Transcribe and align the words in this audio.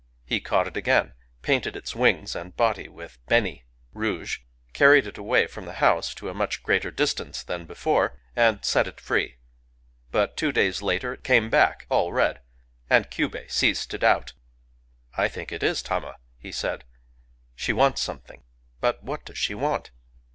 He 0.25 0.41
caught 0.41 0.65
it 0.65 0.75
again, 0.75 1.13
painted 1.43 1.75
its 1.75 1.95
wings 1.95 2.35
and 2.35 2.57
body 2.57 2.87
with 2.89 3.19
beni 3.27 3.65
(rouge), 3.93 4.39
carried 4.73 5.05
it 5.05 5.19
away 5.19 5.45
from 5.45 5.65
the 5.65 5.73
house 5.73 6.15
to 6.15 6.27
a 6.27 6.33
much 6.33 6.63
greater 6.63 6.89
distance 6.89 7.43
than 7.43 7.65
before, 7.67 8.19
and 8.35 8.65
set 8.65 8.87
it 8.87 8.99
free. 8.99 9.37
But, 10.09 10.35
two 10.35 10.51
days 10.51 10.81
later, 10.81 11.13
it 11.13 11.23
came 11.23 11.51
back, 11.51 11.85
all 11.87 12.11
red; 12.11 12.39
and 12.89 13.11
Kyubei 13.11 13.47
ceased 13.51 13.91
to 13.91 13.99
doubt. 13.99 14.33
I 15.15 15.27
think 15.27 15.51
it 15.51 15.61
is 15.61 15.83
Tama," 15.83 16.15
he 16.39 16.51
said. 16.51 16.83
"She 17.53 17.71
wants 17.71 18.01
something;— 18.01 18.43
but 18.81 19.03
what 19.03 19.23
does 19.23 19.37
she 19.37 19.53
want?" 19.53 19.91